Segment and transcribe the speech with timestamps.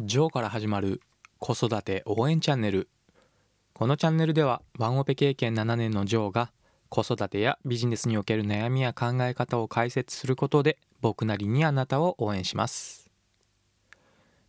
[0.00, 1.00] ジョーから始まる
[1.38, 2.88] 子育て応援チャンネル。
[3.74, 6.50] このチャンネルではワンオペ経験7年のジョーが
[6.88, 13.08] 子育てやビジネスにおける悩みや考え方を解説することで僕なりにあなたを応援します。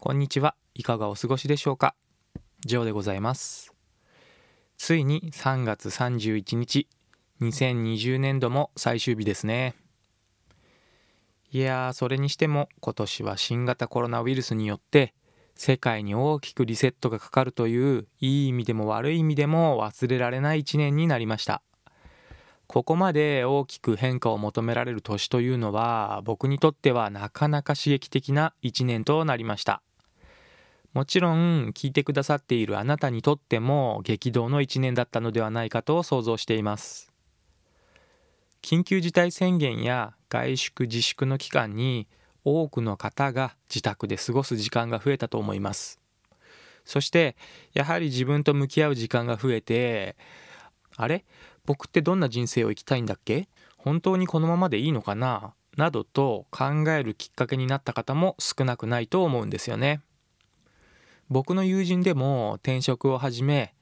[0.00, 0.54] こんにちは。
[0.74, 1.94] いかがお過ごしでしょうか？
[2.64, 3.74] ジョーでございます。
[4.78, 6.88] ついに3月31日
[7.42, 9.74] 2020年度も最終日ですね。
[11.52, 15.12] いやーそれにしても今年は新型コロナウイルスによって
[15.56, 21.62] 世界に大きくリセットがかかるといういい意味でも悪い意味でも忘れられない一年になりました。
[22.66, 29.82] ここまで大きく変化を求められる年というのは僕にとってはなかなか刺激的な一年となりました。
[30.92, 37.12] もちろん聞いてくださっているあなたにとっても激動の一年だったのではないかと想像しています。
[38.62, 42.08] 緊急事態宣言や外出自粛の期間に
[42.48, 45.98] 多くの方が自宅で過ごす時間が増えたと思います。
[46.84, 47.36] そして
[47.74, 50.14] やはり自分と向き合う時間が増えて
[50.96, 51.24] あれ？
[51.64, 53.48] 僕ってどんな人生を生きたいんだっけ？
[53.76, 55.54] 本当にこのままでいいのかな？
[55.76, 60.00] などと考えるきっかけになった方も少なくないと思うんですよね。
[61.28, 63.74] 僕の友人でも転職を始め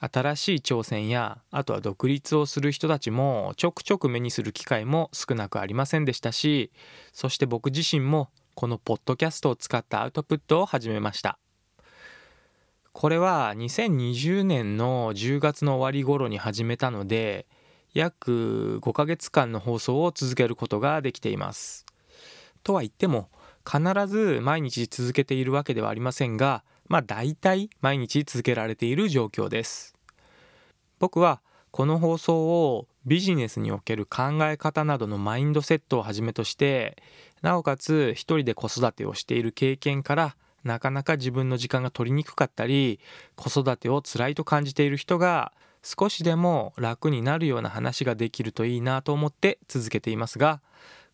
[0.00, 6.72] 新しい挑戦やあとは独立をする人たちもちょくちょく目にする機会も少なくありませんでしたし
[7.12, 11.38] そして僕自身もこのポッドキャストを使ったアウトプットを始めました。
[12.92, 17.46] これは2020年の10月の終わり頃に始めたので
[17.94, 21.86] 約5ヶ月間の放送を続けることができています。
[22.62, 23.30] とは言っても
[23.64, 29.94] 必ず毎日続けているわけではありませんがまあ大体毎日続けられている状況です。
[30.98, 37.00] 僕はこの放送をビジネスにおける考え方などのマインドセットをはじめとして
[37.42, 42.98] なおかつ一人で子育てをしている経験からなかなか自分の時間が取りにくかったり
[43.36, 45.52] 子育てを辛いと感じている人が
[45.84, 50.60] 少しでも楽になるような話ができるといいなと思って続けていますが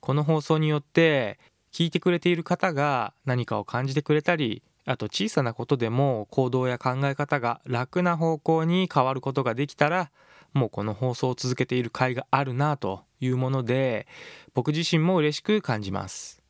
[0.00, 1.38] この放送によって
[1.70, 10.10] 聞いてくれている方が何かを感じてくれたりあと小さなことでも行動や考え方が楽な方向に変わることができたら
[10.54, 14.06] もうこの放送を続けている甲斐があるなというもので
[14.54, 16.40] 僕自身も嬉しく感じます。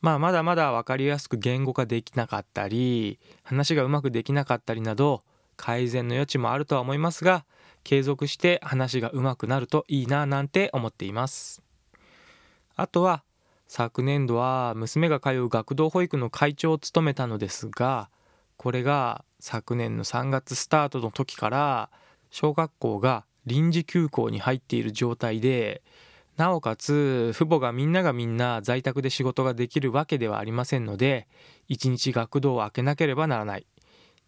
[0.00, 5.22] まあまだまだ分かりやすく言語化できなかったり話がうまくできなかったりなど
[5.56, 7.44] 改善の余地もあるとは思いますが
[7.82, 11.62] 継続して話がうまくなるといいななんて思っています。
[12.76, 13.24] あとは
[13.68, 18.08] 昨年度は娘が通う学童保育の会長を務めたのですが
[18.56, 21.90] これが昨年の3月スタートの時から
[22.30, 25.82] 小学校が臨時休校に入っている状態で
[26.36, 31.26] なおかつ父母がみんながみんな在宅で仕事ができるわけではありませんので
[31.68, 33.66] 一日学童を開けなければならない。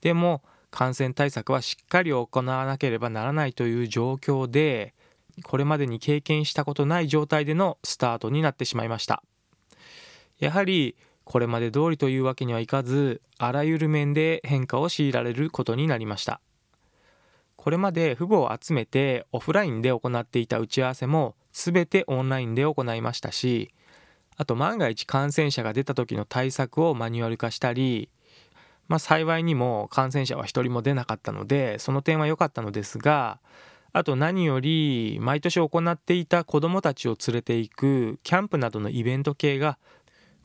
[0.00, 4.94] でも感染対策はしっかり行わなければならないという状況で
[5.43, 9.22] これまでに経験したことない状態でのスタートになってしまいました。
[10.38, 16.41] やはりこれまで通りというわけにはいかずあらゆる面で変化を強いられることになりました。
[17.59, 23.75] これまで父母を集めてオフラインで行っていた打ち合わせも全てオンラインで行いましたし
[24.37, 28.10] あと万が一感染者が出た時の対策をマニュアル化したり
[28.87, 33.41] まあ幸いにも感染者は一人も出なかったのでその点は良かったのですが
[33.98, 39.76] あと何より毎年行っていた子どもたちを連れていくキャンプなどのイベント系が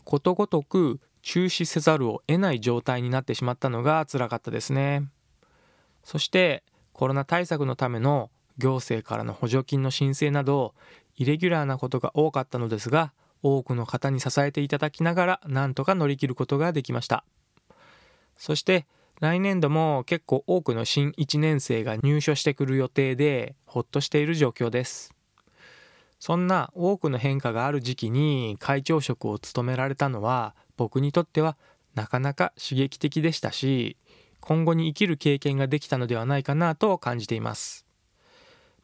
[0.06, 5.08] ことごとく中止せざるを得ない状態になってしまったのが辛かったですね。
[6.04, 6.64] そして
[6.94, 10.74] コロナ対策のための行政からの補助金の申請など
[11.16, 13.14] イレギュラーなことが多かったのですが
[13.44, 17.24] 多くの方に支えていただきながらなんとか乗り切ることができました。
[18.36, 18.88] そして
[19.20, 25.14] 来年度も結構多くの新1年生が入所してくる予定でほっとしている状況です。
[26.20, 31.58] そんな多くの変化がある時期に会長職を務められたのは僕にとっては
[31.96, 33.98] なかなか刺激的でしたし
[34.40, 37.86] 今後に生きる経験ができたのではないかなと感じています。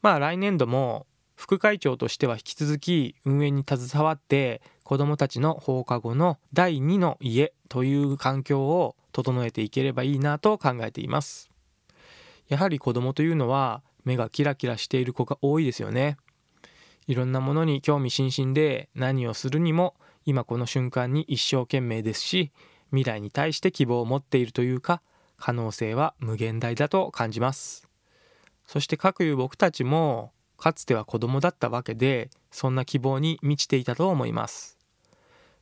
[0.01, 1.05] まあ来年度も
[1.35, 11.49] 副会長としては引き続き運営に携わって子どもたちの放課後の第2の家という環境を整えていければいいなと考えています。
[12.47, 16.17] やはり子供というのは目がキラキラしている子が多いですよね。
[17.07, 19.95] いろんなものに興味津々で何をするにも
[20.25, 22.51] 今この瞬間に一生懸命ですし
[22.91, 25.01] 未来に対して希望を持っているというか
[25.37, 27.87] 可能性は無限大だと感じます。
[28.67, 34.77] そしてかくいう僕たちもかつては子供だったわけでそんな希望に満ちていたと思います。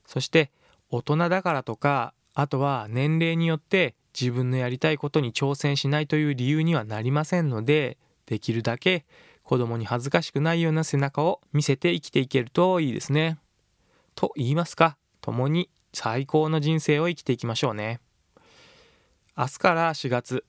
[0.05, 0.51] そして
[0.89, 7.97] 大人だからとかあとは年齢によって自分のやりたいことに挑戦しないという理由にはなりませんので
[8.27, 9.05] できるだけ
[9.41, 13.39] 子供に恥ずかしくないような背中を見せて生きていけるといいですね。
[14.13, 18.01] と言いますか共に最高の人生を生きていきましょうね。
[19.35, 20.45] 明日から4月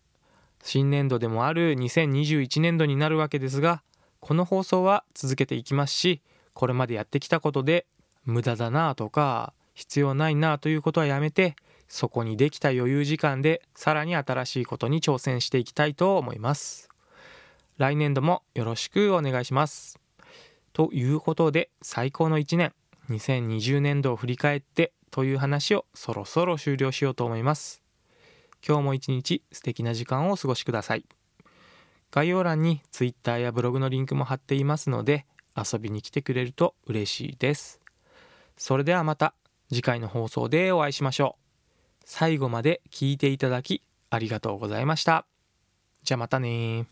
[0.63, 3.83] 新年度でもある2021年度になるわけですが
[4.21, 6.21] この放送は続けていきますし
[6.53, 7.87] これまでやってきたことで
[8.27, 11.57] 無駄だなとか必要ないなということはやめて
[11.89, 16.89] そこにできた余裕時間でさらに新しいことに挑戦していきたいと思います。
[17.79, 19.99] 来年度もよろしくお願いします。
[20.73, 22.73] ということで最高の1年
[23.09, 27.83] 2020年度を振り返ってという話をそろそろ終了しようと思います。
[28.67, 31.07] 今日も一日素敵な時間をお過ごしください。
[32.11, 35.27] 概要欄に Twitter やブログのリンクも貼っていますので
[35.57, 37.81] 遊びに来てくれると嬉しいです。
[38.57, 39.35] それではまた
[39.69, 41.48] 次回の放送でお会いしましょう。
[42.11, 45.27] 最後まで聞いていただきありがとうございました。
[46.03, 46.89] じゃあまたね